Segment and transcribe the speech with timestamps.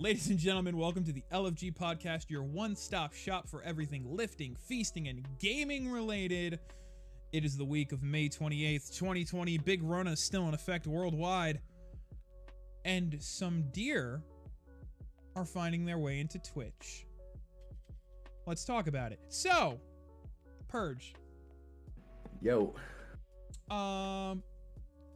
[0.00, 4.54] Ladies and gentlemen, welcome to the LFG podcast, your one stop shop for everything lifting,
[4.54, 6.60] feasting, and gaming related.
[7.32, 9.58] It is the week of May 28th, 2020.
[9.58, 11.58] Big Rona is still in effect worldwide.
[12.84, 14.22] And some deer
[15.34, 17.04] are finding their way into Twitch.
[18.46, 19.18] Let's talk about it.
[19.26, 19.80] So,
[20.68, 21.12] Purge,
[22.40, 22.72] Yo,
[23.68, 24.44] um,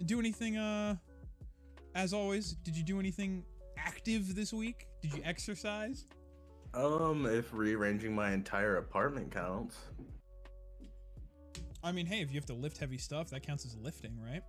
[0.06, 0.96] do anything, uh,
[1.94, 3.44] as always, did you do anything
[3.84, 4.86] active this week?
[5.00, 6.06] Did you exercise?
[6.74, 9.76] um, if rearranging my entire apartment counts,
[11.84, 14.42] I mean, hey, if you have to lift heavy stuff, that counts as lifting, right?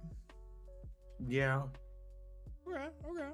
[1.28, 1.64] yeah,
[2.68, 3.30] Okay, okay.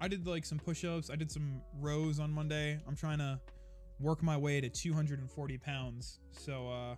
[0.00, 1.10] I did like some push-ups.
[1.10, 2.80] I did some rows on Monday.
[2.86, 3.38] I'm trying to
[4.00, 6.20] work my way to 240 pounds.
[6.32, 6.94] So, uh,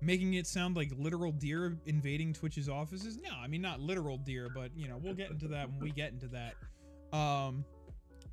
[0.00, 3.16] making it sound like literal deer invading Twitch's offices.
[3.16, 5.90] No, I mean not literal deer, but you know we'll get into that when we
[5.90, 6.54] get into that.
[7.16, 7.64] Um,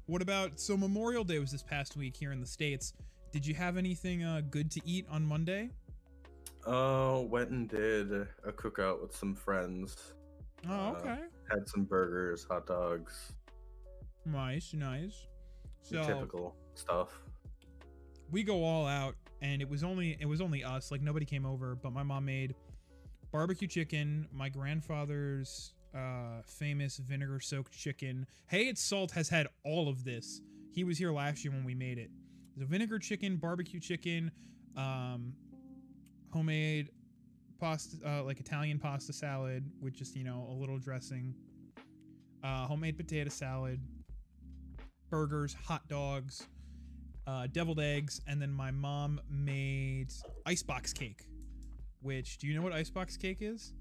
[0.08, 2.94] what about so Memorial Day was this past week here in the states.
[3.32, 5.70] Did you have anything uh, good to eat on Monday?
[6.68, 10.14] uh, went and did a cookout with some friends.
[10.70, 11.20] Oh, Uh, okay.
[11.50, 13.34] Had some burgers, hot dogs,
[14.26, 15.26] Nice, nice.
[15.82, 17.10] So typical stuff.
[18.30, 21.46] we go all out and it was only it was only us like nobody came
[21.46, 22.56] over but my mom made
[23.32, 28.26] barbecue chicken my grandfather's uh famous vinegar soaked chicken.
[28.48, 30.42] Hey it's salt has had all of this.
[30.72, 32.10] He was here last year when we made it.
[32.56, 34.32] The vinegar chicken barbecue chicken
[34.78, 35.34] um
[36.32, 36.90] homemade
[37.60, 41.34] pasta uh, like italian pasta salad with just you know a little dressing
[42.42, 43.82] uh homemade potato salad
[45.10, 46.48] burgers hot dogs
[47.28, 50.14] uh, deviled eggs, and then my mom made
[50.46, 51.26] icebox cake.
[52.02, 53.74] Which, do you know what icebox cake is?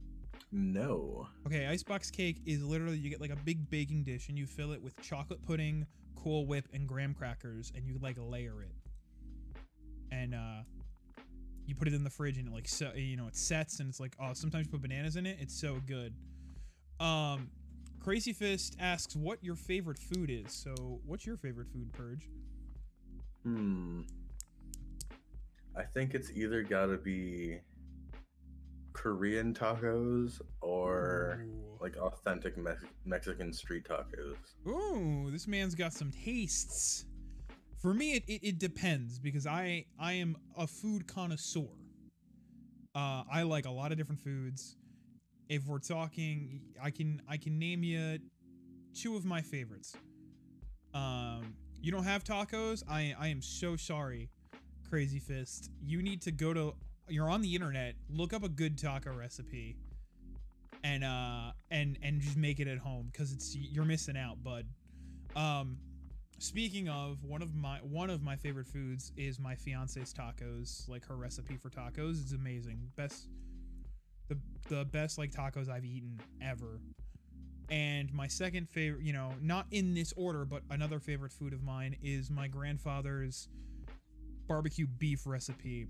[0.52, 1.28] No.
[1.46, 4.72] Okay, icebox cake is literally you get like a big baking dish and you fill
[4.72, 8.74] it with chocolate pudding, Cool Whip, and graham crackers, and you like layer it.
[10.12, 10.62] And uh,
[11.66, 13.88] you put it in the fridge and it like so you know it sets and
[13.88, 15.38] it's like oh sometimes you put bananas in it.
[15.40, 16.14] It's so good.
[16.98, 17.48] Um,
[18.00, 20.52] Crazy Fist asks what your favorite food is.
[20.52, 22.28] So what's your favorite food, Purge?
[23.44, 24.02] Hmm.
[25.76, 27.60] I think it's either gotta be
[28.92, 31.78] Korean tacos or Ooh.
[31.80, 34.36] like authentic Mex- Mexican street tacos.
[34.68, 37.06] Ooh, this man's got some tastes.
[37.80, 41.68] For me, it, it, it depends because I I am a food connoisseur.
[42.94, 44.76] Uh, I like a lot of different foods.
[45.48, 48.18] If we're talking, I can I can name you
[48.94, 49.96] two of my favorites.
[50.92, 52.82] Um, you don't have tacos?
[52.88, 54.28] I I am so sorry,
[54.88, 55.70] Crazy Fist.
[55.84, 56.74] You need to go to.
[57.08, 57.94] You're on the internet.
[58.08, 59.76] Look up a good taco recipe,
[60.84, 64.66] and uh and and just make it at home because it's you're missing out, bud.
[65.36, 65.78] Um,
[66.38, 70.88] speaking of one of my one of my favorite foods is my fiance's tacos.
[70.88, 72.90] Like her recipe for tacos is amazing.
[72.96, 73.28] Best
[74.28, 76.80] the the best like tacos I've eaten ever.
[77.70, 81.62] And my second favorite, you know, not in this order, but another favorite food of
[81.62, 83.48] mine is my grandfather's
[84.48, 85.86] barbecue beef recipe.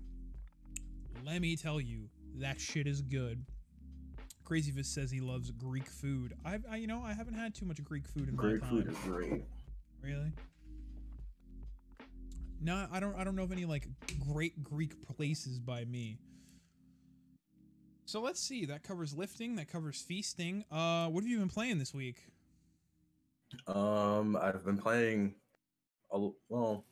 [1.25, 3.43] Let me tell you, that shit is good.
[4.45, 6.33] Crazy Fist says he loves Greek food.
[6.45, 8.75] I've, I, you know, I haven't had too much Greek food in Greek my time.
[8.75, 9.43] Greek food is great.
[10.03, 10.31] Really?
[12.61, 13.15] No, I don't.
[13.15, 13.87] I don't know of any like
[14.19, 16.19] great Greek places by me.
[18.11, 18.65] So let's see.
[18.65, 19.55] That covers lifting.
[19.55, 20.65] That covers feasting.
[20.69, 22.17] Uh, what have you been playing this week?
[23.67, 25.35] Um, I've been playing,
[26.11, 26.83] a, l- well,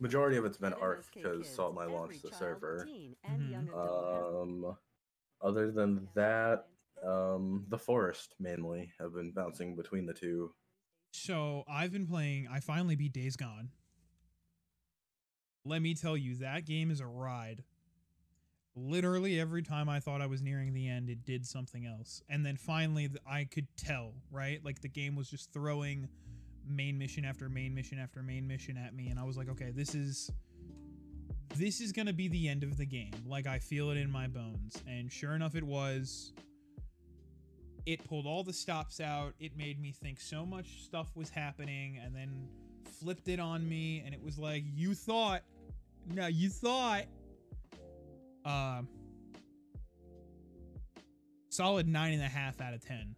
[0.00, 2.88] majority of it's been Ark because Salt and I launched the server.
[3.30, 3.72] Mhm.
[3.72, 4.76] Um,
[5.40, 6.66] other than that,
[7.06, 8.92] um, The Forest mainly.
[9.00, 10.52] I've been bouncing between the two.
[11.12, 12.48] So I've been playing.
[12.48, 13.70] I finally beat Days Gone.
[15.64, 17.62] Let me tell you, that game is a ride.
[18.74, 22.44] Literally every time I thought I was nearing the end, it did something else, and
[22.44, 24.14] then finally I could tell.
[24.30, 26.08] Right, like the game was just throwing
[26.66, 29.72] main mission after main mission after main mission at me, and I was like, okay,
[29.74, 30.30] this is
[31.54, 33.12] this is gonna be the end of the game.
[33.26, 36.32] Like I feel it in my bones, and sure enough, it was
[37.86, 39.34] it pulled all the stops out.
[39.40, 42.48] It made me think so much stuff was happening and then
[43.00, 45.42] flipped it on me and it was like, you thought.
[46.12, 47.04] No, you thought.
[48.44, 48.88] Um
[51.48, 53.14] solid nine and a half out of ten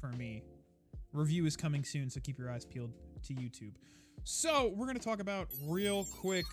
[0.00, 0.42] for me.
[1.12, 2.92] Review is coming soon, so keep your eyes peeled
[3.26, 3.74] to YouTube.
[4.24, 6.46] So we're gonna talk about real quick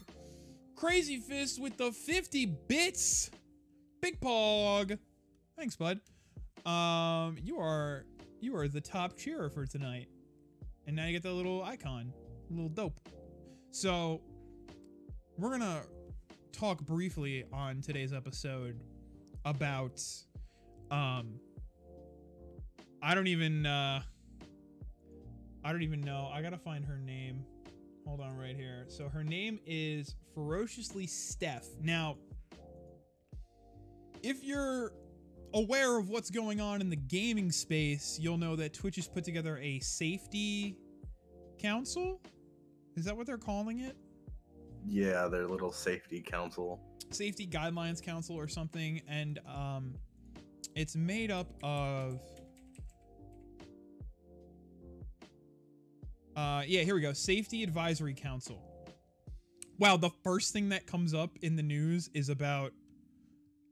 [0.75, 3.29] Crazy Fist with the 50 bits.
[4.01, 4.97] Big Pog.
[5.55, 5.99] Thanks, bud.
[6.65, 8.05] Um, you are
[8.39, 10.07] you are the top cheerer for tonight.
[10.87, 12.11] and now you get the little icon,
[12.49, 12.99] a little dope.
[13.69, 14.21] So
[15.37, 15.83] we're gonna
[16.51, 18.80] talk briefly on today's episode
[19.45, 20.01] about
[20.89, 21.39] um
[23.01, 24.01] I don't even uh
[25.63, 26.30] I don't even know.
[26.33, 27.45] I gotta find her name.
[28.06, 28.86] Hold on right here.
[28.88, 31.68] So her name is Ferociously Steph.
[31.81, 32.18] Now,
[34.24, 34.94] if you're
[35.53, 39.24] aware of what's going on in the gaming space, you'll know that Twitch has put
[39.24, 40.75] together a safety
[41.59, 42.19] council.
[42.95, 43.95] Is that what they're calling it?
[44.87, 46.79] Yeah, their little safety council.
[47.11, 49.01] Safety Guidelines Council or something.
[49.07, 49.95] And um,
[50.75, 52.19] it's made up of.
[56.35, 57.13] Uh, yeah, here we go.
[57.13, 58.61] Safety Advisory Council.
[59.77, 62.71] Wow, the first thing that comes up in the news is about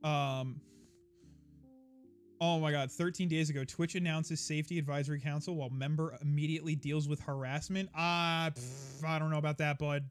[0.03, 0.61] um
[2.41, 7.09] Oh my god, 13 days ago, Twitch announces Safety Advisory Council while member immediately deals
[7.09, 7.89] with harassment.
[7.93, 8.49] Ah,
[9.05, 10.05] I don't know about that, bud.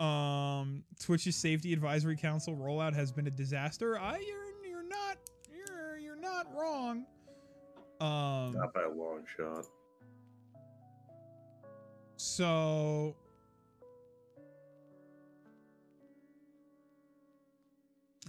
[0.00, 3.98] Um, Twitch's Safety Advisory Council rollout has been a disaster.
[3.98, 5.18] I you're you're not
[5.54, 7.04] you're you're not wrong.
[8.00, 9.66] Um, not by a long shot.
[12.16, 13.14] So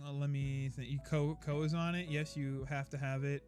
[0.04, 0.90] Uh, let me think.
[0.90, 2.08] You co co is on it.
[2.10, 3.44] Yes, you have to have it.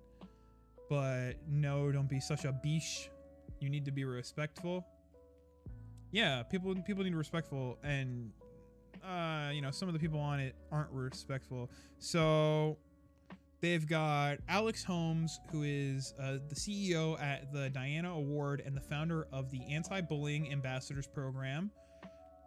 [0.90, 3.10] But no, don't be such a biche.
[3.60, 4.86] You need to be respectful.
[6.14, 8.32] Yeah, people people need to be respectful, and
[9.04, 11.72] uh, you know some of the people on it aren't respectful.
[11.98, 12.78] So
[13.62, 18.82] they've got Alex Holmes, who is uh, the CEO at the Diana Award and the
[18.82, 21.72] founder of the Anti-Bullying Ambassadors Program.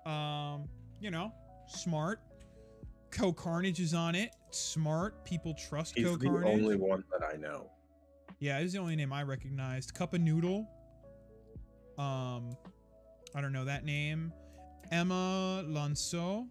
[0.07, 0.69] Um,
[1.01, 1.33] you know,
[1.67, 2.21] smart,
[3.11, 4.31] CohhCarnage is on it.
[4.51, 5.25] Smart.
[5.25, 6.23] People trust CohhCarnage.
[6.23, 7.69] He's the only one that I know.
[8.39, 9.93] Yeah, he's the only name I recognized.
[9.93, 10.67] Cupahnoodle.
[11.99, 12.57] Um,
[13.37, 14.33] I don't know that name.
[14.91, 16.47] Emma Llansó.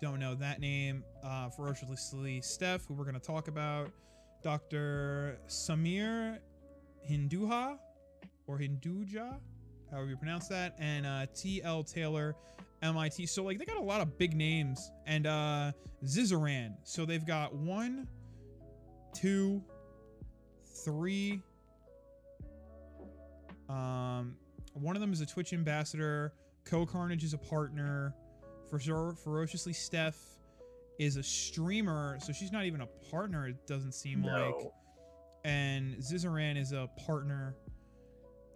[0.00, 1.04] Don't know that name.
[1.22, 3.90] Uh, Ferociously Steph, who we're going to talk about.
[4.42, 5.38] Dr.
[5.46, 6.38] Sameer
[7.08, 7.76] Hinduja
[8.46, 9.38] or Hinduja,
[9.90, 10.74] however you pronounce that.
[10.78, 11.82] And uh, T.L.
[11.82, 12.34] Taylor,
[12.82, 13.26] MIT.
[13.26, 15.72] So like they got a lot of big names and uh
[16.04, 16.74] Zizaran.
[16.84, 18.06] So they've got one,
[19.14, 19.62] two,
[20.84, 21.42] three.
[23.68, 24.36] Um,
[24.74, 26.32] one of them is a Twitch ambassador.
[26.64, 28.14] CohhCarnage is a partner.
[28.70, 28.78] For
[29.14, 30.18] Ferociously Steph
[30.98, 33.48] is a streamer, so she's not even a partner.
[33.48, 34.28] It doesn't seem No.
[34.62, 34.72] like.
[35.44, 37.54] And Zizaran is a partner.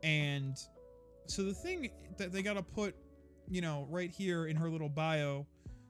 [0.03, 0.57] And
[1.27, 2.97] so the thing that they got to put
[3.51, 5.47] you know, right here in her little bio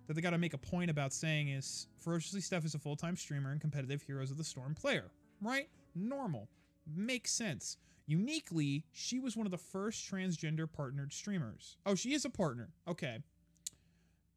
[0.06, 2.96] that they got to make a point about saying is Ferociously Steph is a full
[2.96, 5.10] time streamer and competitive Heroes of the Storm player,
[5.42, 5.68] right?
[5.94, 6.48] Normal.
[6.86, 7.76] Makes sense.
[8.08, 11.76] Uniquely, she was one of the first transgender partnered streamers.
[11.84, 12.70] Oh, she is a partner.
[12.88, 13.18] Okay.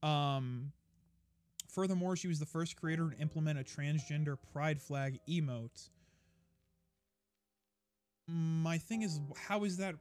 [0.04, 0.74] Um,
[1.70, 5.90] furthermore, she was the first creator to implement a transgender pride flag emote.
[8.28, 9.96] My thing is, how is that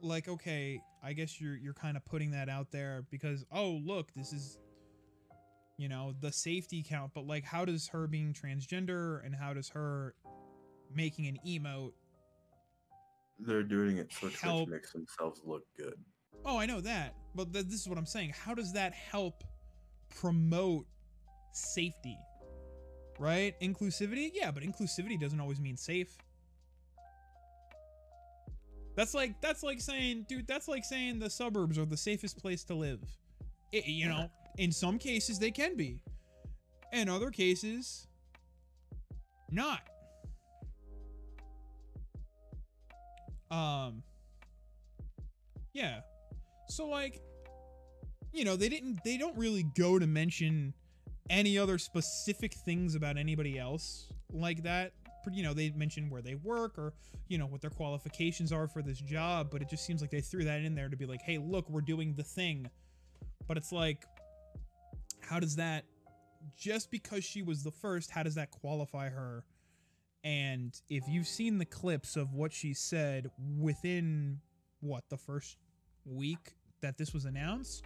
[0.00, 4.12] like okay i guess you're you're kind of putting that out there because oh look
[4.14, 4.58] this is
[5.76, 9.68] you know the safety count but like how does her being transgender and how does
[9.68, 10.14] her
[10.94, 11.92] making an emote
[13.38, 15.94] They're doing it so Twitch makes themselves look good.
[16.44, 18.32] oh i know that but th- this is what i'm saying.
[18.44, 19.44] How does that help
[20.20, 20.86] promote
[21.52, 22.16] safety?
[23.18, 23.54] Right?
[23.60, 24.30] Inclusivity?
[24.34, 26.16] Yeah but inclusivity doesn't always mean safe.
[28.96, 32.64] That's like that's like saying dude that's like saying the suburbs are the safest place
[32.64, 33.00] to live.
[33.72, 36.02] It- you know in some cases they can be.
[36.92, 38.06] In other cases
[39.50, 39.80] not
[43.50, 44.02] um
[45.72, 46.00] yeah.
[46.68, 47.20] So like
[48.32, 50.74] you know they didn't they don't really go to mention
[51.30, 54.92] any other specific things about anybody else like that.
[55.30, 56.94] You know they mention where they work or
[57.28, 60.22] you know what their qualifications are for this job but it just seems like they
[60.22, 62.68] threw that in there to be like hey look we're doing the thing.
[63.46, 64.04] But it's like
[65.20, 65.84] how does that
[66.56, 69.44] just because she was the first how does that qualify her
[70.24, 74.40] and if you've seen the clips of what she said within
[74.80, 75.56] what the first
[76.04, 77.84] week that this was announced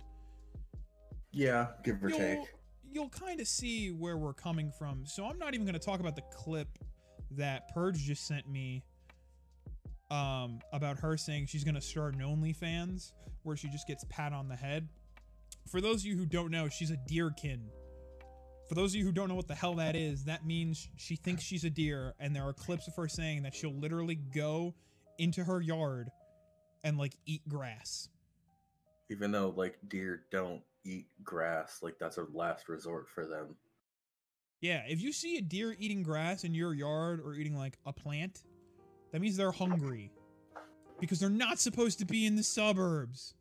[1.33, 2.39] Yeah, give or you'll, take.
[2.91, 5.05] you'll kind of see where we're coming from.
[5.07, 6.69] So I'm not even going to talk about the clip
[7.33, 8.83] that Purge just sent me
[10.11, 13.13] um, about her saying she's going to start an OnlyFans
[13.45, 14.89] where she just gets pat on the head.
[15.71, 17.61] For those of you who don't know, she's a deerkin.
[18.69, 21.17] For those of you who don't know what the hell that is, that means she
[21.17, 24.75] thinks she's a deer, and there are clips of her saying that she'll literally go
[25.19, 26.11] into her yard
[26.85, 28.09] and like eat grass.
[29.11, 33.57] Even though like deer don't eat grass, like that's a last resort for them.
[34.61, 37.93] Yeah, if you see a deer eating grass in your yard or eating like a
[37.93, 38.43] plant,
[39.11, 40.11] that means they're hungry.
[41.01, 43.35] Because they're not supposed to be in the suburbs.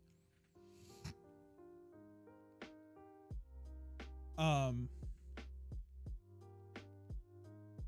[4.37, 4.89] Um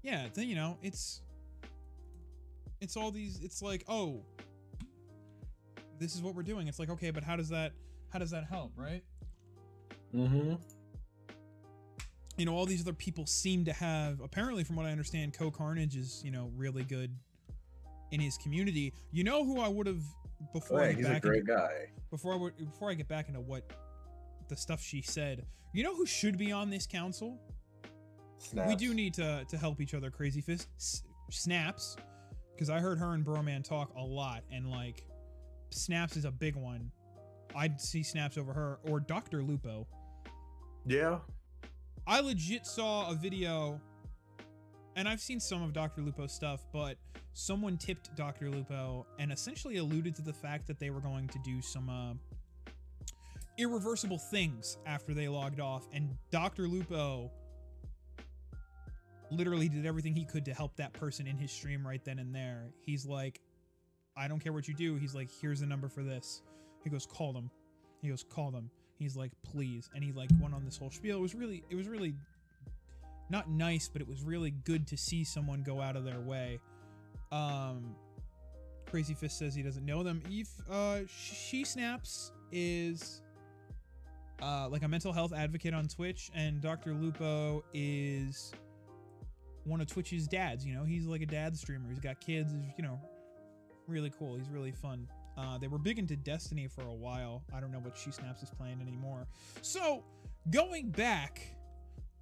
[0.04, 1.22] Yeah, then you know, it's
[2.82, 4.24] it's all these it's like, oh,
[6.00, 6.68] this is what we're doing.
[6.68, 7.72] It's like, okay, but how does that
[8.12, 9.04] how does that help, right?
[10.14, 10.54] Mm-hmm.
[12.38, 14.20] you know, all these other people seem to have.
[14.22, 17.16] Apparently, from what I understand, CohhCarnage is you know really good
[18.12, 18.94] in his community.
[19.12, 20.04] You know who I would have
[20.54, 21.88] before Oh, I get he's a back great into, guy.
[22.12, 23.64] before I would, before I get back into what
[24.50, 25.46] the stuff she said.
[25.74, 27.40] You know who should be on this council?
[28.68, 30.10] We do need to to help each other.
[30.10, 31.96] Crazy Fist S- snaps
[32.54, 35.06] because I heard her and Broman talk a lot, and like
[35.70, 36.92] snaps is a big one.
[37.56, 39.88] I'd see snaps over her or Doctor Lupo.
[40.86, 41.20] Yeah.
[42.06, 43.80] I legit saw a video,
[44.96, 46.02] and I've seen some of Dr.
[46.02, 46.98] Lupo's stuff, but
[47.34, 48.50] someone tipped Dr.
[48.50, 52.14] Lupo and essentially alluded to the fact that they were going to do some uh,
[53.58, 56.68] irreversible things after they logged off, and Dr.
[56.68, 57.32] Lupo
[59.32, 62.34] literally did everything he could to help that person in his stream right then and
[62.34, 62.72] there.
[62.86, 63.40] He's like,
[64.16, 64.96] I don't care what you do.
[64.96, 66.42] He's like, here's the number for this.
[66.84, 67.50] He goes, call them.
[68.02, 68.70] He goes, call them.
[69.00, 69.90] He's like, please.
[69.96, 71.18] And he like went on this whole spiel.
[71.18, 72.14] It was really, it was really
[73.30, 76.60] not nice, but it was really good to see someone go out of their way.
[77.32, 77.96] Um,
[78.90, 80.22] Crazy Fist says he doesn't know them.
[80.30, 83.24] Eve, uh, SheSnaps is
[84.42, 86.94] uh, like a mental health advocate on Twitch, and Dr.
[86.94, 88.52] Lupo is
[89.66, 90.66] one of Twitch's dads.
[90.66, 91.90] You know, he's like a dad streamer.
[91.90, 92.52] He's got kids.
[92.52, 93.00] He's, you know,
[93.88, 94.36] really cool.
[94.36, 95.08] He's really fun.
[95.38, 97.44] Uh, they were big into Destiny for a while.
[97.54, 99.28] I don't know what SheSnaps is playing anymore.
[99.62, 100.04] So,
[100.52, 101.42] going back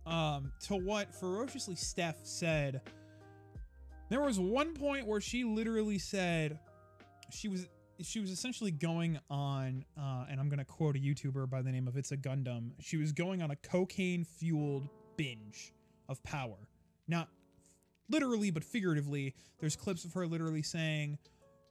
[0.06, 2.82] um, to what Ferociously Steph said,
[4.10, 6.60] there was one point where she literally said
[7.32, 7.68] she was
[8.02, 11.88] she was essentially going on, uh, and I'm gonna quote a YouTuber by the name
[11.88, 12.72] of It's a Gundam.
[12.80, 15.74] She was going on a cocaine fueled binge
[16.10, 16.58] of power,
[17.08, 17.30] not
[18.10, 19.34] literally but figuratively.
[19.60, 21.18] There's clips of her literally saying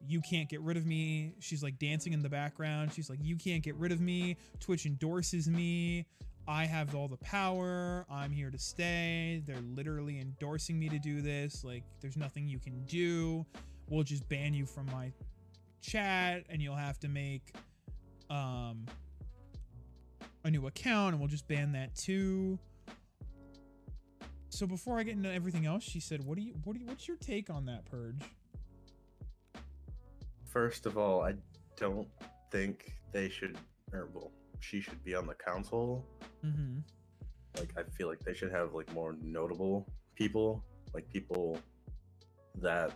[0.06, 1.34] you can't get rid of me.
[1.40, 2.92] She's like dancing in the background.
[2.92, 4.36] She's like, you can't get rid of me.
[4.58, 6.06] Twitch endorses me.
[6.48, 8.06] I have all the power.
[8.10, 9.42] I'm here to stay.
[9.46, 11.62] They're literally endorsing me to do this.
[11.62, 13.44] Like, there's nothing you can do.
[13.88, 15.12] We'll just ban you from my
[15.82, 17.54] chat and you'll have to make
[18.28, 18.84] um
[20.44, 22.58] a new account and we'll just ban that too.
[24.50, 26.86] So before I get into everything else, she said, "What do you what do you,
[26.86, 28.20] what's your take on that purge?"
[30.44, 31.34] First of all, I
[31.76, 32.08] don't
[32.50, 33.56] think they should,
[33.92, 36.04] or well, she should be on the council.
[36.44, 36.82] Mhm.
[37.56, 41.58] Like, I feel like they should have like more notable people, like people
[42.56, 42.92] that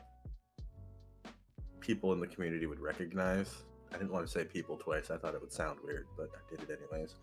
[1.81, 3.63] people in the community would recognize.
[3.93, 5.11] I didn't want to say people twice.
[5.11, 7.15] I thought it would sound weird, but I did it anyways.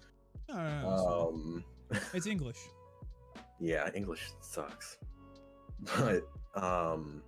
[0.47, 1.29] No, no, no.
[1.29, 1.65] Um,
[2.13, 2.59] it's English.
[3.61, 4.97] Yeah, English sucks.
[5.97, 7.23] But um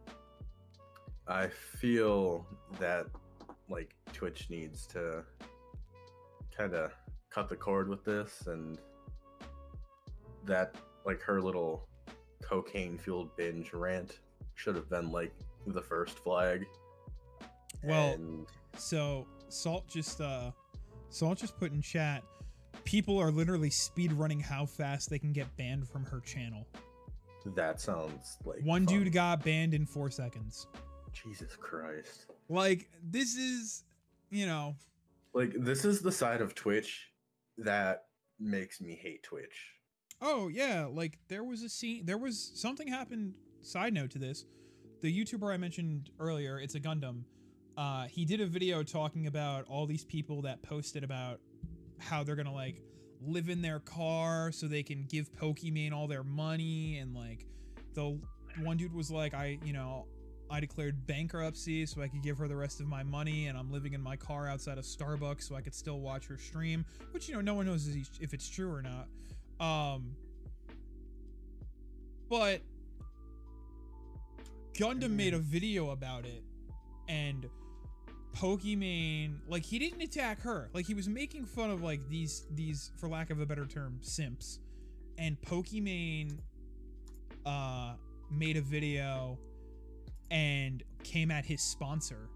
[1.28, 2.46] I feel
[2.80, 3.08] that
[3.70, 5.24] like Twitch needs to
[6.56, 6.92] kind of
[7.30, 8.78] cut the cord with this and
[10.46, 10.76] that
[11.06, 11.88] like her little
[12.44, 14.20] cocaine fueled binge rant
[14.56, 15.34] should have been like
[15.66, 16.68] the first flag.
[17.84, 18.46] Well, and
[18.78, 20.52] So Salt just uh
[21.10, 22.24] Salt just put in chat
[22.84, 26.68] people are literally speed running how fast they can get banned from her channel.
[27.56, 28.94] that sounds like One fun.
[29.04, 30.68] dude got banned in 4 seconds.
[31.14, 32.28] Jesus Christ.
[32.50, 33.84] Like this is,
[34.30, 34.76] you know,
[35.34, 37.10] Like this is the side of Twitch
[37.60, 38.06] that
[38.40, 39.74] makes me hate Twitch.
[40.22, 44.46] oh yeah, like there was a scene there was something happened side note to this.
[45.02, 47.24] The YouTuber I mentioned earlier, it's a Gundam.
[47.78, 51.40] Uh he did a video talking about all these people that posted about
[52.04, 52.82] how they're gonna like
[53.26, 57.46] live in their car so they can give Pokimane all their money and like
[57.94, 58.20] the
[58.62, 60.06] one dude was like I you know
[60.50, 63.72] I declared bankruptcy so I could give her the rest of my money and I'm
[63.72, 67.30] living in my car outside of Starbucks so I could still watch her stream which
[67.30, 69.08] you know no one knows if if it's true or not.
[69.60, 70.16] Um
[72.30, 72.62] but
[74.74, 76.44] Gundam made a video about it
[77.08, 77.48] and
[78.36, 80.70] Pokimane, like he didn't attack her.
[80.74, 84.00] Like he was making fun of like these these for lack of a better term,
[84.02, 84.60] simps.
[85.18, 86.40] And Pokimane
[87.46, 87.94] uh
[88.32, 89.38] made a video
[90.32, 92.30] and came at his sponsor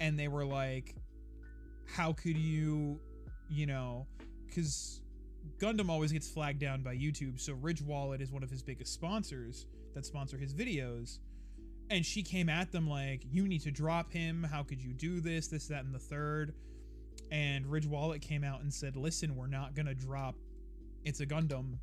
[0.00, 0.94] and they were like,
[1.86, 3.00] "How could you,
[3.48, 4.06] you know,
[4.46, 5.00] because
[5.58, 7.40] Gundam always gets flagged down by YouTube.
[7.40, 11.18] So Ridge Wallet is one of his biggest sponsors that sponsor his videos."
[11.90, 14.42] And she came at them like, "You need to drop him.
[14.42, 15.48] How could you do this?
[15.48, 16.54] This, that, and the third.
[17.30, 20.34] And Ridge Wallet came out and said, "Listen, we're not gonna drop.
[21.04, 21.78] It's a Gundam.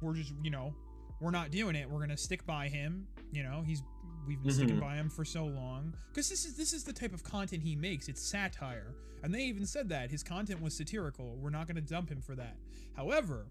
[0.00, 0.74] We're just, you know,
[1.20, 1.88] we're not doing it.
[1.88, 3.06] We're gonna stick by him.
[3.32, 3.82] You know, he's
[4.26, 4.80] we've been sticking Mhm.
[4.80, 7.76] by him for so long because this is this is the type of content he
[7.76, 8.08] makes.
[8.08, 11.36] It's satire, and they even said that his content was satirical.
[11.36, 12.56] We're not gonna dump him for that.
[12.94, 13.46] However,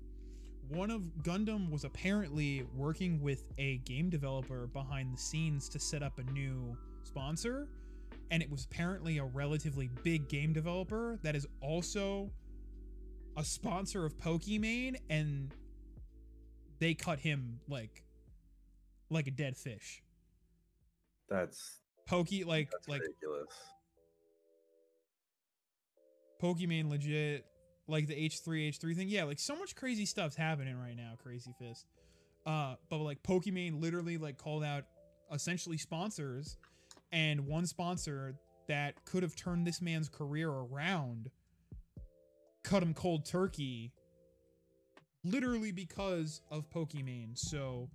[0.70, 6.04] one of Gundam was apparently working with a game developer behind the scenes to set
[6.04, 7.68] up a new sponsor,
[8.32, 12.32] and it was apparently a relatively big game developer that is also
[13.38, 15.54] a sponsor of Pokimane, and
[16.80, 18.04] they cut him like
[19.10, 20.02] like a dead fish.
[21.30, 23.54] That's Pokey like that's like ridiculous.
[26.42, 27.46] Pokimane legit,
[27.88, 29.08] like the H3 H3 thing.
[29.10, 31.86] Yeah, like so much crazy stuff's happening right now, Crazy Fist.
[32.46, 34.84] Uh, but like Pokimane literally like called out
[35.32, 36.58] essentially sponsors,
[37.12, 38.36] and one sponsor
[38.68, 41.30] that could have turned this man's career around
[42.64, 43.94] cut him cold turkey
[45.24, 47.38] literally because of Pokimane.
[47.38, 47.90] So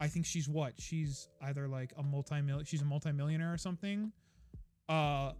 [0.00, 0.74] I think she's what?
[0.78, 4.12] She's either like a multi-million she's a multi-millionaire or something.
[4.88, 5.32] Uh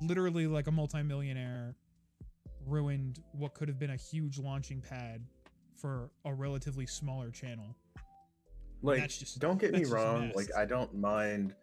[0.00, 1.76] literally like a multi-millionaire
[2.66, 5.24] ruined what could have been a huge launching pad
[5.74, 7.76] for a relatively smaller channel.
[8.82, 10.32] Like, just- don't get me wrong.
[10.34, 10.48] Like.
[10.56, 11.54] I don't mind,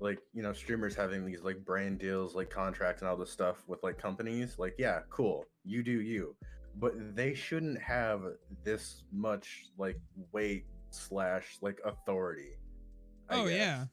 [0.00, 3.62] like, you know, streamers having these like brand deals, like contracts and all this stuff
[3.66, 4.58] with like companies.
[4.58, 5.44] Like, yeah, cool.
[5.64, 6.34] You do you.
[6.76, 8.22] But they shouldn't have
[8.64, 9.98] this much like
[10.32, 12.52] weight slash like authority.
[13.28, 13.84] I oh guess, yeah.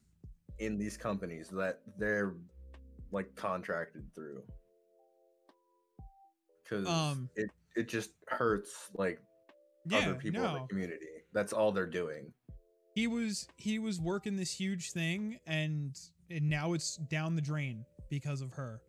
[0.60, 2.36] In these companies that they're
[3.12, 4.44] like contracted through.
[6.70, 9.20] Cause Um, it, it just hurts like
[9.90, 11.06] Yeah, other people in the community.
[11.34, 12.32] That's all they're doing.
[12.96, 15.96] he was he was working this huge thing and
[16.30, 18.82] and now it's down the drain because of her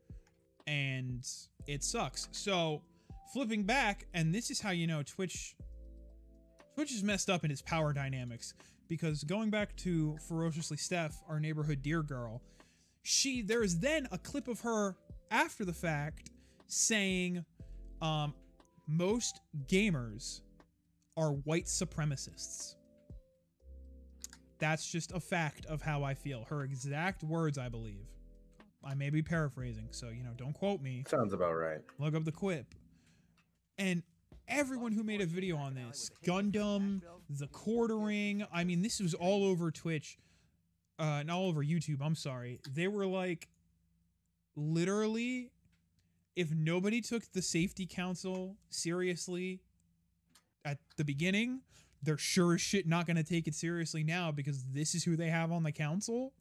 [0.67, 1.25] and
[1.67, 2.81] it sucks so
[3.35, 5.55] flipping back and this is how you know twitch
[6.75, 8.55] twitch is messed up in its power dynamics
[8.89, 12.41] because going back to ferociously steph our neighborhood deer girl
[13.03, 14.97] she there is then a clip of her
[15.31, 16.31] after the fact
[16.67, 17.45] saying
[18.03, 18.35] um
[18.87, 20.41] most gamers
[21.17, 22.77] are white supremacists
[24.59, 26.45] that's just a fact of how I feel.
[26.49, 28.07] Her exact words, I believe.
[28.85, 31.05] I may be paraphrasing, so you know, don't quote me.
[31.07, 31.81] Sounds about right.
[31.99, 32.75] Look up the quip.
[33.77, 34.03] And
[34.47, 39.45] everyone who made a video on this, Gundam, the quartering, I mean, this was all
[39.45, 40.19] over Twitch,
[40.99, 41.99] uh, and all over YouTube.
[42.01, 42.61] I'm sorry.
[42.73, 43.49] They were like,
[44.57, 45.51] literally,
[46.39, 49.61] if nobody took the safety council seriously
[50.65, 51.63] at the beginning,
[52.03, 55.17] they're sure as shit not going to take it seriously now because this is who
[55.17, 56.33] they have on the council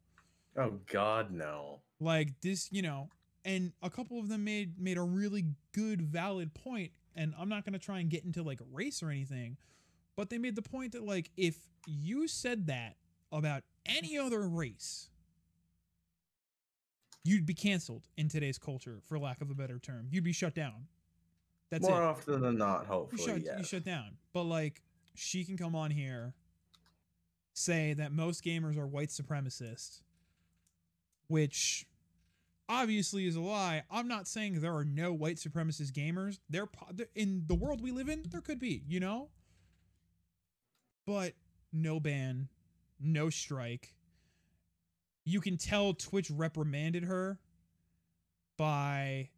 [0.56, 1.80] Oh God, no.
[2.00, 3.08] like this you know
[3.44, 7.64] and a couple of them made made a really good valid point and i'm not
[7.64, 9.56] going to try and get into like race or anything
[10.16, 11.56] but they made the point that like if
[11.86, 12.96] you said that
[13.32, 15.08] about any other race
[17.28, 20.54] you'd be canceled in today's culture for lack of a better term you'd be shut
[20.54, 20.86] down
[21.70, 23.22] that's More it often than not, you hopefully.
[23.24, 23.58] shut, yes.
[23.58, 24.16] you shut down.
[24.32, 24.82] But like,
[25.14, 26.34] she can come on here,
[27.52, 30.00] say that most gamers are white supremacists,
[31.26, 31.86] which
[32.68, 33.82] obviously is a lie.
[33.90, 36.38] I'm not saying there are no white supremacist gamers.
[36.48, 36.68] There
[37.14, 39.28] in the world we live in, there could be, you know.
[41.06, 41.34] But
[41.72, 42.48] no ban,
[43.00, 43.94] no strike.
[45.28, 47.38] You can tell Twitch reprimanded her
[48.56, 49.28] by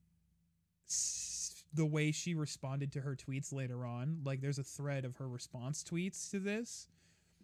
[1.74, 4.20] the way she responded to her tweets later on.
[4.24, 6.86] Like there's a thread of her response tweets to this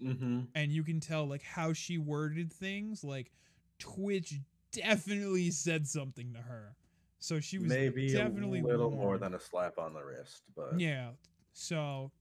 [0.04, 0.40] Mm-hmm.
[0.54, 3.32] and you can tell like how she worded things like
[3.78, 4.35] Twitch
[4.70, 6.76] definitely said something to her.
[7.18, 10.78] So she was Maybe definitely a little more than a slap on the wrist, but
[10.78, 11.12] Yeah.
[11.54, 12.12] So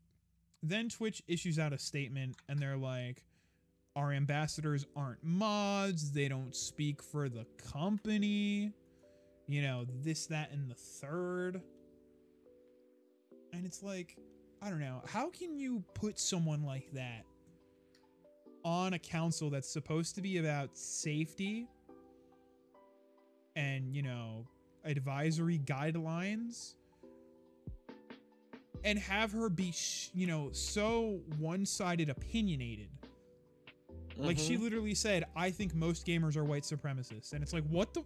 [0.64, 3.26] then Twitch issues out a statement and they're like,
[3.96, 6.12] our ambassadors aren't mods.
[6.12, 8.74] They don't speak for the company.
[9.48, 11.62] You know, this, that, and the third.
[13.54, 14.18] And it's like,
[14.62, 15.02] I don't know.
[15.08, 17.24] How can you put someone like that
[18.64, 21.68] on a council that's supposed to be about safety
[23.56, 24.48] and, you know,
[24.84, 26.76] advisory guidelines?
[28.84, 29.74] and have her be
[30.14, 32.88] you know so one-sided opinionated
[34.18, 34.62] Like she Mhm.
[34.62, 38.04] literally said, "I think most gamers are white supremacists," and it's like, what the?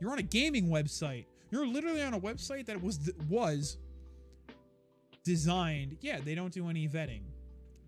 [0.00, 1.26] You're on a gaming website.
[1.50, 3.78] You're literally on a website that was was
[5.24, 5.96] designed.
[6.00, 7.22] Yeah, they don't do any vetting.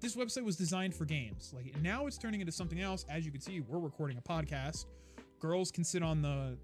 [0.00, 1.52] This website was designed for games.
[1.54, 3.04] Like now, it's turning into something else.
[3.08, 4.86] As you can see, we're recording a podcast.
[5.40, 6.58] Girls can sit on the,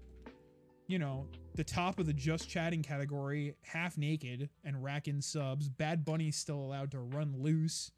[0.87, 5.69] you know, the top of the just chatting category, half naked, and rack in subs.
[5.69, 7.91] Bad Bunny's still allowed to run loose.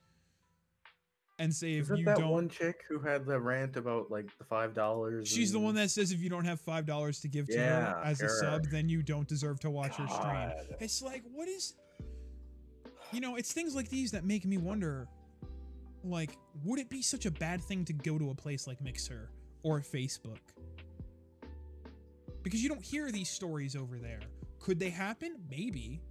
[1.43, 4.45] And say Isn't you that don't one chick who had the rant about like the
[4.45, 5.27] five dollars?
[5.27, 7.63] She's the one that says if you don't have five dollars to give to her
[7.63, 10.51] Yeah, as a sub, then you don't deserve to watch her stream.
[10.79, 11.73] It's like, what is
[13.11, 15.09] you know, it's things like these that make me wonder
[16.05, 19.29] like, would it be such a bad thing to go to a place like Mixer
[19.63, 20.39] or Facebook?
[22.41, 24.21] Because you don't hear these stories over there.
[24.59, 25.35] Could they happen?
[25.49, 26.01] Maybe.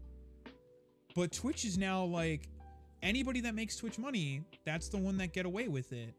[1.15, 2.49] But Twitch is now like
[3.03, 6.15] anybody that makes Twitch money, that's the one that get away with it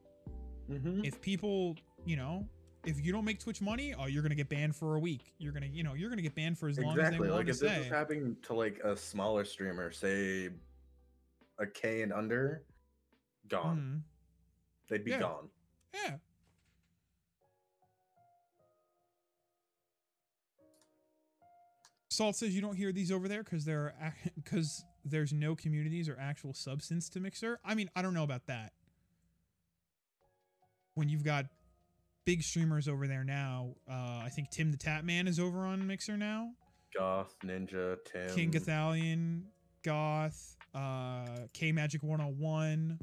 [0.70, 1.06] Mhm.
[1.06, 2.48] if people, you know,
[2.86, 5.34] if you don't make Twitch money, oh, you're gonna get banned for a week.
[5.38, 7.28] You're gonna, you know, you're gonna get banned for as long as Exactly.
[7.28, 10.50] they want Like to if this was happening to like a smaller streamer, say
[11.60, 12.64] a K and under,
[13.48, 14.04] gone.
[14.06, 14.88] Mhm.
[14.90, 15.20] They'd be Yeah.
[15.20, 15.50] gone.
[15.94, 16.18] Yeah.
[22.14, 26.08] Salt says you don't hear these over there because there are because there's no communities
[26.08, 27.60] or actual substance to Mixer.
[27.66, 28.72] I mean, I don't know about that.
[30.94, 31.48] When you've got
[32.24, 36.52] big streamers over there now, uh, I think TimTheTatman is over on Mixer now.
[36.96, 38.30] Goth, Ninja, Tim.
[38.36, 39.42] King Gathalion,
[39.84, 43.00] Goth, uh, K Magic 101.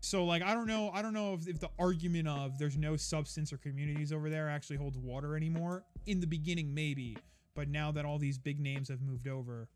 [0.00, 2.96] So like I don't know, I don't know if, if the argument of there's no
[2.96, 5.84] substance or communities over there actually holds water anymore.
[6.06, 7.16] In the beginning, maybe,
[7.58, 9.66] but now that all these big names have moved over,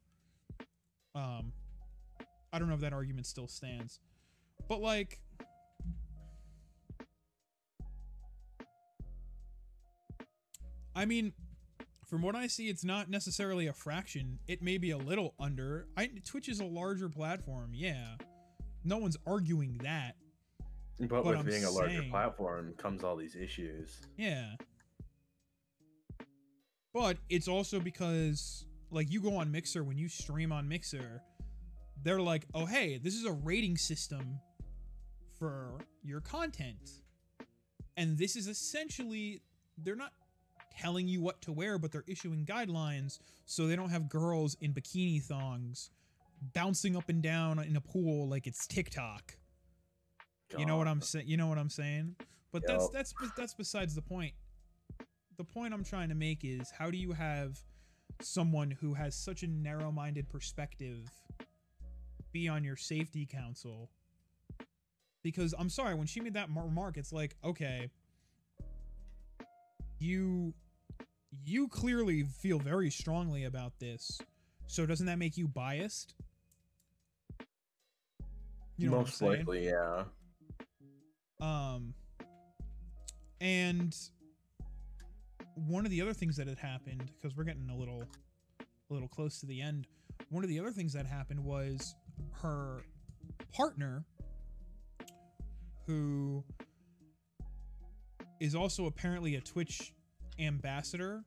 [1.17, 1.53] um,
[2.53, 3.99] I don't know if that argument still stands.
[4.69, 5.19] But like,
[10.95, 11.33] I mean,
[12.07, 14.39] from what I see, it's not necessarily a fraction.
[14.47, 15.89] It may be a little under.
[15.97, 18.15] I, Twitch is a larger platform, yeah.
[18.85, 20.15] No one's arguing that.
[21.01, 24.03] But, But with I'm being a larger saying- platform comes all these issues.
[24.17, 24.53] Yeah.
[26.93, 31.23] But it's also because like you go on Mixer when you stream on Mixer,
[32.03, 34.39] they're like, "Oh, hey, this is a rating system
[35.39, 37.03] for your content."
[37.97, 39.43] And this is essentially
[39.79, 40.13] they're not
[40.79, 44.73] telling you what to wear, but they're issuing guidelines so they don't have girls in
[44.73, 45.91] bikini thongs
[46.55, 49.37] bouncing up and down in a pool like it's TikTok.
[50.59, 51.27] You know what I'm saying?
[51.27, 52.15] You know what I'm saying?
[52.53, 54.35] But that's that's that's besides the point.
[55.43, 57.59] The point I'm trying to make is how do you have
[58.21, 61.11] someone who has such a narrow-minded perspective
[62.31, 63.91] be on your safety council?
[65.25, 67.91] Because I'm sorry, when she made that remark, it's like, okay,
[69.99, 70.55] you
[71.45, 74.21] you clearly feel very strongly about this.
[74.69, 76.15] So doesn't that make you biased?
[78.77, 80.05] You know Most likely, yeah.
[81.41, 81.95] Um,
[83.41, 83.93] and
[85.55, 88.05] one of the other things that had happened, because we're getting a little,
[88.61, 89.87] a little close to the end.
[90.31, 91.95] One of the other things that happened was
[92.43, 92.83] her
[93.53, 94.05] partner,
[95.87, 96.45] who
[98.41, 99.93] is also apparently a Twitch
[100.39, 101.25] ambassador.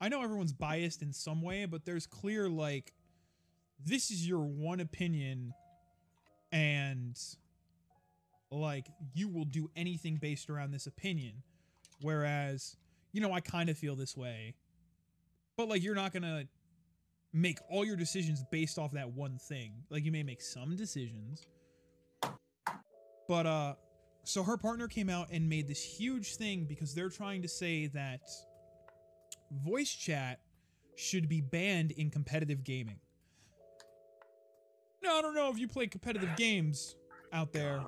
[0.00, 2.92] I know everyone's biased in some way, but there's clear like
[3.84, 5.52] this is your one opinion
[6.50, 7.18] and
[8.50, 11.42] like you will do anything based around this opinion
[12.02, 12.76] whereas
[13.12, 14.54] you know i kind of feel this way.
[15.56, 16.44] But like you're not gonna
[17.32, 19.72] make all your decisions based off that one thing.
[19.90, 21.46] Like you may make some decisions.
[23.28, 23.74] But uh
[24.24, 27.88] so her partner came out and made this huge thing because they're trying to say
[27.88, 28.20] that
[29.64, 30.40] voice chat
[30.94, 33.00] should be banned in competitive gaming.
[35.02, 36.96] Now i don't know if you play competitive games
[37.32, 37.82] out there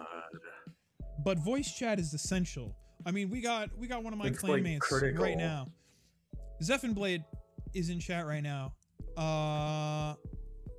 [1.25, 2.77] but voice chat is essential.
[3.07, 5.23] I mean, we got we got one of my It's, like, clanmates critical.
[5.25, 5.69] right now.
[6.95, 7.25] Blade
[7.75, 8.75] is in chat right now.
[9.17, 10.15] Uh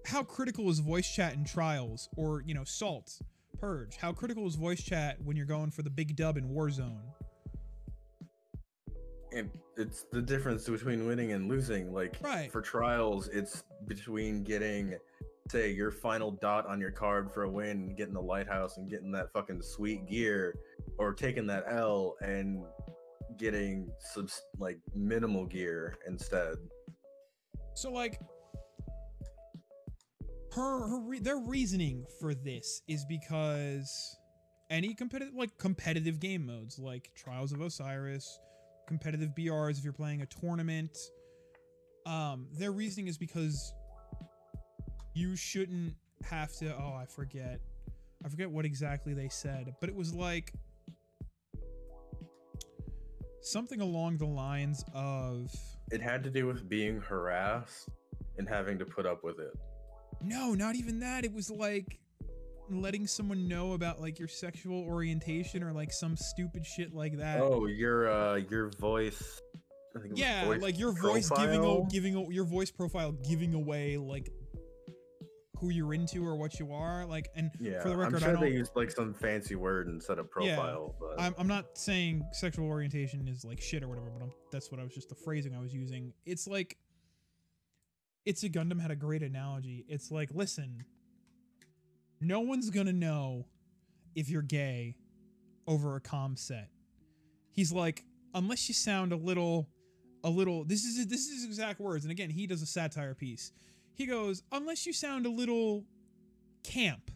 [0.06, 3.20] how critical is voice chat in trials or, you know, salt,
[3.60, 3.98] purge?
[3.98, 7.02] How critical is voice chat when you're going for the big dub in Warzone?
[9.32, 11.92] It, it's the difference between winning and losing.
[11.92, 12.52] Like Right.
[12.52, 14.96] for trials, it's between getting,
[15.50, 19.12] say, your final dot on your card for a win, getting the lighthouse, and getting
[19.12, 20.56] that fucking sweet gear,
[20.98, 22.64] or taking that L and
[23.38, 26.56] getting subs- like minimal gear instead.
[27.74, 28.20] So like
[30.54, 34.18] her her re- their reasoning for this is because
[34.70, 38.40] any competitive like competitive game modes like Trials of Osiris,
[38.88, 40.98] competitive BRs if you're playing a tournament.
[42.06, 43.74] Um, their reasoning is because
[45.14, 46.74] you shouldn't have to.
[46.76, 47.60] Oh, I forget.
[48.24, 50.54] I forget what exactly they said, but it was like
[53.46, 55.52] something along the lines of
[55.92, 57.90] It had to do with being harassed
[58.38, 59.54] and having to put up with it.
[60.22, 61.24] no, not even that.
[61.24, 62.00] It was like
[62.70, 67.42] letting someone know about like your sexual orientation or like some stupid shit like that.
[67.42, 69.42] Oh, your uh your voice.
[69.96, 71.86] I think yeah, voice like your voice giving profile?
[71.88, 74.30] a, giving a, your voice profile giving away like
[75.66, 77.06] who you're into or what you are.
[77.06, 78.42] Like, and Yeah, for the record, I'm I sure don't.
[78.42, 82.24] they used like some fancy word instead of Yeah, profile, but I'm, I'm not saying
[82.32, 85.16] sexual orientation is like shit or whatever, but I'm, that's what I was just the
[85.16, 86.14] phrasing I was using.
[86.26, 86.78] It's like,
[88.26, 89.86] it's a Gundam had a great analogy.
[89.88, 90.84] It's like, listen,
[92.22, 93.46] no one's gonna know
[94.16, 94.96] if you're gay
[95.68, 96.70] over a com set.
[97.52, 99.68] He's like, unless you sound a little,
[100.24, 100.64] a little.
[100.64, 103.52] This is this is his exact words, and again, he does a satire piece.
[103.96, 105.86] He goes, unless you sound a little
[106.64, 107.10] camp,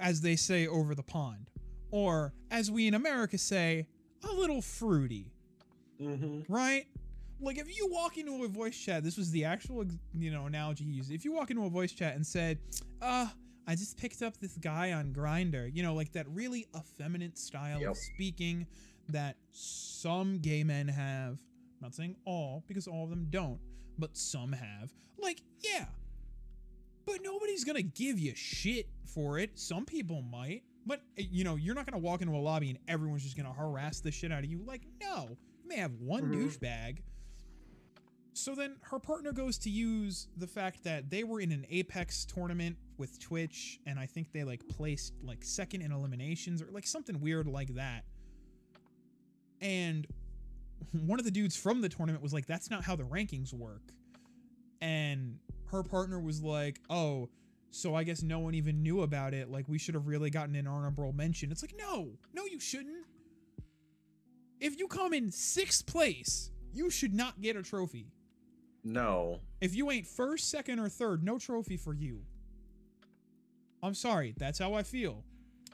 [0.00, 1.50] as they say over the pond,
[1.90, 3.86] or as we in America say,
[4.24, 5.32] a little fruity,
[6.00, 6.44] Mhm.
[6.48, 6.86] right?
[7.40, 9.84] Like if you walk into a voice chat, this was the actual
[10.14, 11.10] you know analogy he used.
[11.10, 12.60] If you walk into a voice chat and said,
[13.00, 13.28] "Uh,
[13.66, 17.84] I just picked up this guy on Grindr," you know, like that really effeminate style
[17.90, 18.66] of speaking
[19.08, 21.40] that some gay men have.
[21.74, 23.60] I'm not saying all because all of them don't,
[23.98, 24.92] but some have.
[25.18, 25.86] Like, yeah.
[27.06, 29.58] But nobody's gonna give you shit for it.
[29.58, 32.78] Some people might, but uh, you know, you're not gonna walk into a lobby and
[32.88, 34.62] everyone's just gonna harass the shit out of you.
[34.64, 36.34] Like, no, you may have one Mhm.
[36.46, 36.98] douchebag.
[38.34, 42.24] So then her partner goes to use the fact that they were in an Apex
[42.24, 46.86] tournament with Twitch, and I think they like placed like second in eliminations or like
[46.86, 48.04] something weird like that.
[49.60, 50.06] And
[50.92, 53.82] one of the dudes from the tournament was like, that's not how the rankings work.
[54.80, 57.28] And her partner was like, oh,
[57.70, 59.50] so I guess no one even knew about it.
[59.50, 61.50] Like, we should have really gotten an honorable mention.
[61.50, 63.06] It's like, no, no, you shouldn't.
[64.60, 68.12] If you come in sixth place, you should not get a trophy.
[68.84, 69.40] no.
[69.60, 72.20] If you ain't first, second, or third, no trophy for you.
[73.82, 75.24] I'm sorry, that's how I feel.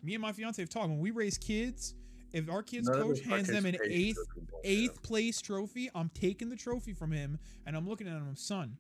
[0.03, 0.89] Me and my fiance have talked.
[0.89, 1.95] When we raise kids,
[2.33, 4.19] if our kids' None coach hands them an eighth
[4.65, 8.77] eighth place trophy, I'm taking the trophy from him and I'm looking at him, son,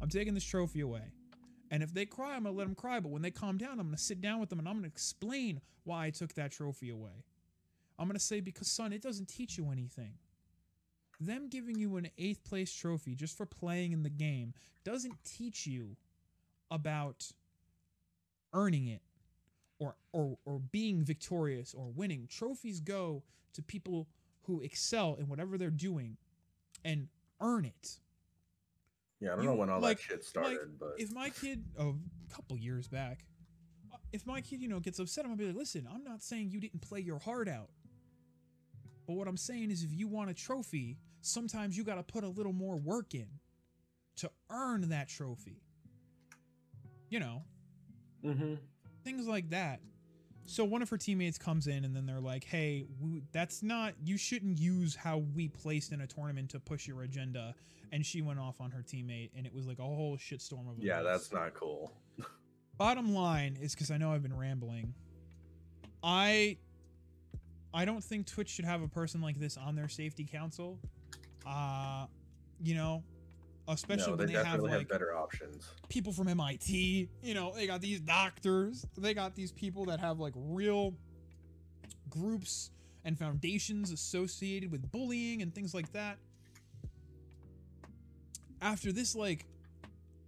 [0.00, 1.12] I'm taking this trophy away.
[1.70, 3.00] And if they cry, I'm gonna let them cry.
[3.00, 5.60] But when they calm down, I'm gonna sit down with them and I'm gonna explain
[5.84, 7.24] why I took that trophy away.
[7.98, 10.14] I'm gonna say, because son, it doesn't teach you anything.
[11.20, 14.52] Them giving you an eighth place trophy just for playing in the game
[14.84, 15.96] doesn't teach you
[16.70, 17.30] about
[18.52, 19.02] earning it
[19.78, 22.26] or or or being victorious or winning.
[22.28, 24.08] Trophies go to people
[24.42, 26.16] who excel in whatever they're doing
[26.84, 27.08] and
[27.40, 27.98] earn it.
[29.20, 31.64] Yeah, I don't you- know when all like- that shit started, but If my kid
[31.78, 31.96] oh,
[32.30, 33.24] a couple years back,
[34.12, 36.50] if my kid, you know, gets upset, I'm gonna be like, listen, I'm not saying
[36.50, 37.70] you didn't play your heart out.
[39.06, 42.28] But what I'm saying is if you want a trophy, sometimes you gotta put a
[42.28, 43.28] little more work in
[44.16, 45.62] to earn that trophy.
[47.10, 47.44] You know,
[48.22, 48.58] Mhm.
[49.04, 49.80] Things like that.
[50.46, 53.94] So one of her teammates comes in and then they're like, "Hey, we, that's not.
[54.02, 57.54] You shouldn't use how we placed in a tournament to push your agenda."
[57.92, 60.78] And she went off on her teammate, and it was like a whole shitstorm of.
[60.78, 61.92] yeah, that's not cool.
[62.76, 64.92] Bottom line is because I know I've been rambling.
[66.02, 66.56] I,
[67.72, 70.78] I don't think Twitch should have a person like this on their safety council.
[71.46, 72.06] Uh,
[72.60, 73.04] you know,
[73.68, 75.68] especially no, when they they have definitely have, like better options.
[75.88, 77.08] people from MIT.
[77.22, 78.86] You know, they got these doctors.
[78.96, 80.94] They got these people that have like real
[82.10, 82.70] groups
[83.04, 86.18] and foundations associated with bullying and things like that.
[88.60, 89.46] After this like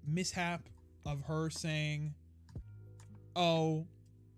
[0.07, 0.69] mishap
[1.05, 2.15] of her saying,
[3.35, 3.87] "Oh,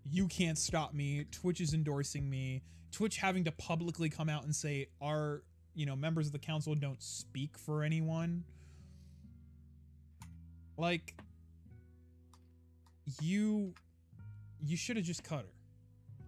[0.09, 1.25] you can't stop me.
[1.31, 5.43] Twitch is endorsing me." Twitch having to publicly come out and say our,
[5.75, 8.43] you know, members of the council don't speak for anyone
[10.79, 11.13] like
[13.21, 13.73] you
[14.61, 15.53] you should have just cut her.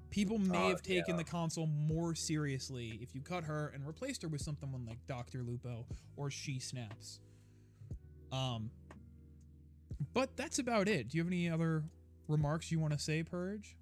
[0.09, 1.17] People may Uh, have taken yeah.
[1.17, 5.41] the console more seriously if you cut her and replaced her with something like dr
[5.41, 5.85] lupo
[6.17, 7.19] or SheSnaps.
[8.31, 8.71] Um
[10.13, 11.09] but that's about it.
[11.09, 11.83] Do you have any other
[12.27, 13.77] remarks you want to say purge?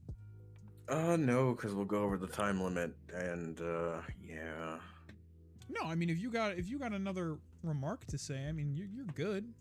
[0.90, 4.80] Uh, no, because we'll go over the time limit, and uh, yeah.
[5.70, 8.74] no i mean if you got if you got another remark to say i mean
[8.74, 9.54] you're, you're good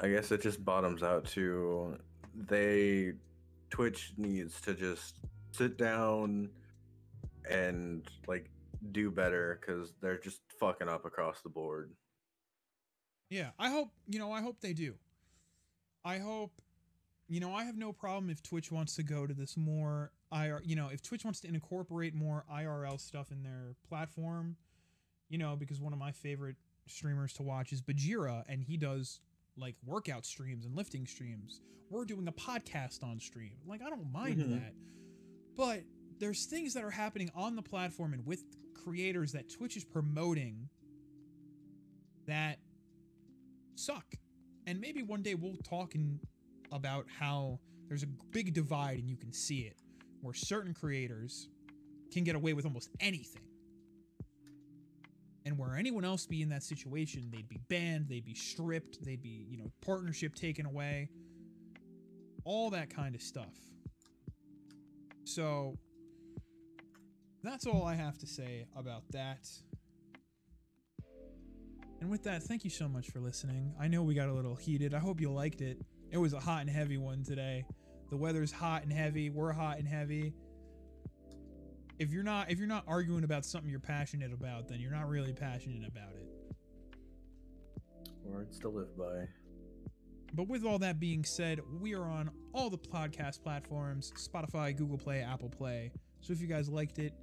[0.00, 1.98] I guess it just bottoms out to
[2.34, 3.12] they
[3.70, 5.16] Twitch needs to just
[5.52, 6.50] sit down
[7.48, 8.50] and like
[8.92, 11.92] do better because they're just fucking up across the board.
[13.30, 14.32] Yeah, I hope you know.
[14.32, 14.94] I hope they do.
[16.04, 16.52] I hope
[17.28, 17.54] you know.
[17.54, 20.60] I have no problem if Twitch wants to go to this more IR.
[20.64, 24.56] You know, if Twitch wants to incorporate more IRL stuff in their platform.
[25.28, 29.20] You know, because one of my favorite streamers to watch is Bajheera, and he does
[29.56, 31.60] like workout streams and lifting streams.
[31.90, 33.56] We're doing a podcast on stream.
[33.66, 34.50] Like I don't mind Mhm.
[34.60, 34.74] that,
[35.56, 35.84] but
[36.18, 40.68] there's things that are happening on the platform and with creators that Twitch is promoting
[42.26, 42.58] that
[43.74, 44.14] suck.
[44.66, 46.20] And maybe one day we'll talk in,
[46.72, 49.78] about how there's a big divide and you can see it
[50.22, 51.48] where certain creators
[52.10, 53.42] can get away with almost anything.
[55.46, 59.22] And where anyone else be in that situation, they'd be banned, they'd be stripped, they'd
[59.22, 61.10] be, you know, partnership taken away.
[62.44, 63.54] All that kind of stuff.
[65.24, 65.76] So
[67.42, 69.46] that's all I have to say about that.
[72.00, 73.74] And with that, thank you so much for listening.
[73.80, 74.94] I know we got a little heated.
[74.94, 75.78] I hope you liked it.
[76.10, 77.64] It was a hot and heavy one today.
[78.10, 79.30] The weather's hot and heavy.
[79.30, 80.34] We're hot and heavy.
[81.98, 85.08] If you're not if you're not arguing about something you're passionate about, then you're not
[85.08, 86.28] really passionate about it.
[88.24, 89.28] Words to live by.
[90.32, 94.98] But with all that being said, we are on all the podcast platforms Spotify, Google
[94.98, 95.92] Play, Apple Play.
[96.20, 97.14] So if you guys liked it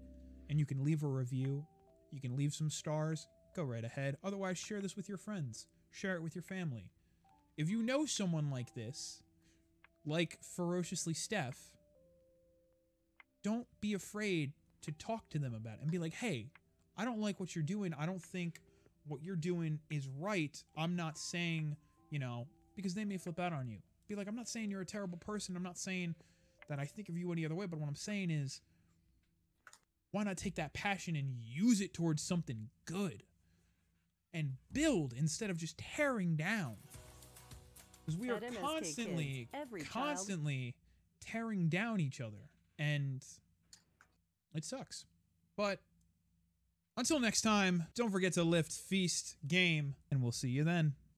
[0.50, 1.66] and you can leave a review,
[2.12, 4.16] you can leave some stars, go right ahead.
[4.24, 6.92] Otherwise, share this with your friends, share it with your family.
[7.58, 9.22] If you know someone like this,
[10.06, 11.56] like FerociouslySteph,
[13.44, 16.48] don't be afraid to talk to them about it and be like, hey,
[16.98, 17.94] I don't like what you're doing.
[17.98, 18.60] I don't think
[19.08, 20.62] what you're doing is right.
[20.78, 21.76] I'm not saying,
[22.10, 23.78] you know, because they may flip out on you.
[24.08, 25.56] Be like, I'm not saying you're a terrible person.
[25.56, 26.16] I'm not saying
[26.68, 27.66] that I think of you any other way.
[27.66, 28.62] But what I'm saying is,
[30.12, 33.24] why not take that passion and use it towards something good
[34.34, 36.76] and build instead of just tearing down?
[38.06, 40.76] Because we are MSK constantly, Kids, every child- constantly
[41.22, 42.50] tearing down each other.
[42.78, 43.24] And
[44.54, 45.06] it sucks.
[45.56, 45.80] But
[46.98, 50.94] until next time, don't forget to lift, feast, game, and we'll see you then.